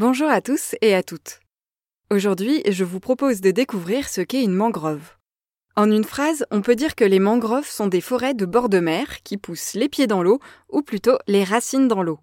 [0.00, 1.40] Bonjour à tous et à toutes.
[2.10, 5.18] Aujourd'hui, je vous propose de découvrir ce qu'est une mangrove.
[5.76, 8.80] En une phrase, on peut dire que les mangroves sont des forêts de bord de
[8.80, 10.40] mer qui poussent les pieds dans l'eau,
[10.70, 12.18] ou plutôt les racines dans l'eau.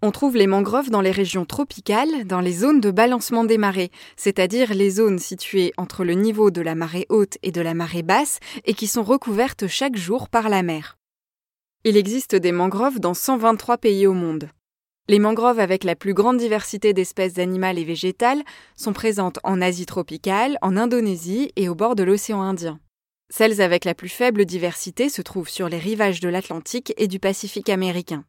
[0.00, 3.90] On trouve les mangroves dans les régions tropicales, dans les zones de balancement des marées,
[4.16, 8.02] c'est-à-dire les zones situées entre le niveau de la marée haute et de la marée
[8.02, 10.96] basse et qui sont recouvertes chaque jour par la mer.
[11.84, 14.48] Il existe des mangroves dans 123 pays au monde.
[15.10, 18.42] Les mangroves avec la plus grande diversité d'espèces animales et végétales
[18.76, 22.78] sont présentes en Asie tropicale, en Indonésie et au bord de l'océan Indien.
[23.30, 27.18] Celles avec la plus faible diversité se trouvent sur les rivages de l'Atlantique et du
[27.18, 28.26] Pacifique américain.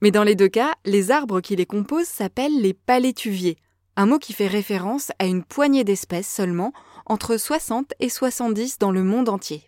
[0.00, 3.58] Mais dans les deux cas, les arbres qui les composent s'appellent les palétuviers,
[3.96, 6.72] un mot qui fait référence à une poignée d'espèces seulement,
[7.04, 9.64] entre 60 et 70 dans le monde entier.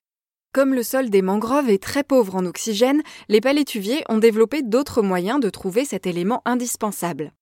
[0.55, 5.03] Comme le sol des mangroves est très pauvre en oxygène, les palétuviers ont développé d'autres
[5.03, 7.33] moyens de trouver cet élément indispensable.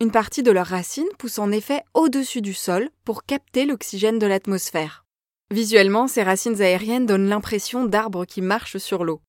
[0.00, 4.26] Une partie de leurs racines pousse en effet au-dessus du sol pour capter l'oxygène de
[4.26, 5.04] l'atmosphère.
[5.50, 9.20] Visuellement, ces racines aériennes donnent l'impression d'arbres qui marchent sur l'eau.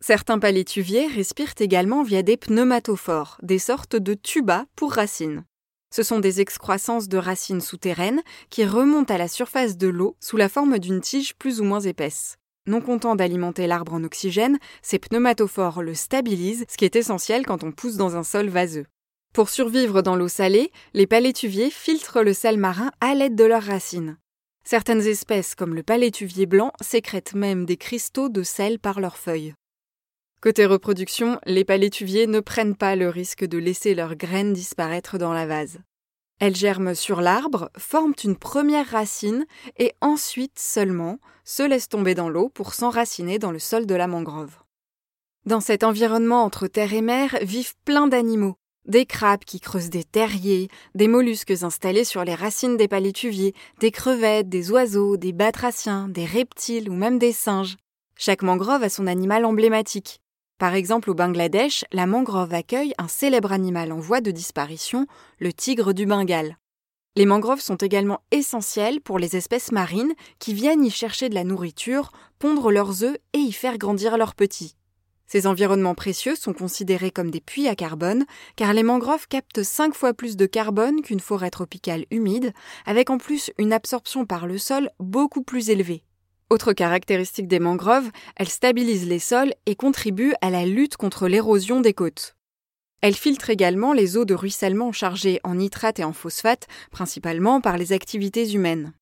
[0.00, 5.42] Certains palétuviers respirent également via des pneumatophores, des sortes de tubas pour racines.
[5.92, 10.36] Ce sont des excroissances de racines souterraines qui remontent à la surface de l'eau sous
[10.36, 12.36] la forme d'une tige plus ou moins épaisse.
[12.66, 17.64] Non content d'alimenter l'arbre en oxygène, ces pneumatophores le stabilisent, ce qui est essentiel quand
[17.64, 18.86] on pousse dans un sol vaseux.
[19.32, 23.62] Pour survivre dans l'eau salée, les palétuviers filtrent le sel marin à l'aide de leurs
[23.62, 24.18] racines.
[24.64, 29.54] Certaines espèces, comme le palétuvier blanc, sécrètent même des cristaux de sel par leurs feuilles.
[30.40, 35.32] Côté reproduction, les palétuviers ne prennent pas le risque de laisser leurs graines disparaître dans
[35.32, 35.80] la vase.
[36.40, 39.44] Elles germent sur l'arbre, forment une première racine
[39.78, 44.06] et ensuite seulement se laissent tomber dans l'eau pour s'enraciner dans le sol de la
[44.06, 44.56] mangrove.
[45.44, 50.04] Dans cet environnement entre terre et mer vivent plein d'animaux, des crabes qui creusent des
[50.04, 56.08] terriers, des mollusques installés sur les racines des palétuviers, des crevettes, des oiseaux, des batraciens,
[56.08, 57.76] des reptiles ou même des singes.
[58.16, 60.20] Chaque mangrove a son animal emblématique.
[60.60, 65.06] Par exemple, au Bangladesh, la mangrove accueille un célèbre animal en voie de disparition,
[65.38, 66.58] le tigre du Bengale.
[67.16, 71.44] Les mangroves sont également essentielles pour les espèces marines qui viennent y chercher de la
[71.44, 74.76] nourriture, pondre leurs œufs et y faire grandir leurs petits.
[75.26, 78.26] Ces environnements précieux sont considérés comme des puits à carbone,
[78.56, 82.52] car les mangroves captent 5 fois plus de carbone qu'une forêt tropicale humide,
[82.84, 86.04] avec en plus une absorption par le sol beaucoup plus élevée.
[86.50, 91.80] Autre caractéristique des mangroves, elles stabilisent les sols et contribuent à la lutte contre l'érosion
[91.80, 92.34] des côtes.
[93.02, 97.78] Elles filtrent également les eaux de ruissellement chargées en nitrate et en phosphate, principalement par
[97.78, 98.92] les activités humaines.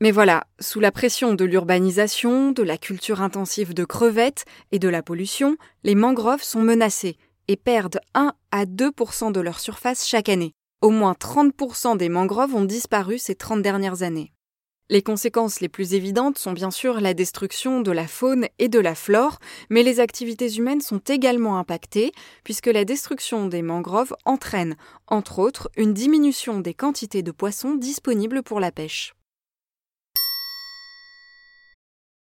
[0.00, 4.88] Mais voilà, sous la pression de l'urbanisation, de la culture intensive de crevettes et de
[4.88, 7.18] la pollution, les mangroves sont menacées
[7.48, 10.52] et perdent 1 à 2% de leur surface chaque année.
[10.80, 14.32] Au moins 30% des mangroves ont disparu ces 30 dernières années.
[14.90, 18.78] Les conséquences les plus évidentes sont bien sûr la destruction de la faune et de
[18.78, 19.38] la flore,
[19.68, 22.10] mais les activités humaines sont également impactées,
[22.42, 24.76] puisque la destruction des mangroves entraîne,
[25.06, 29.14] entre autres, une diminution des quantités de poissons disponibles pour la pêche.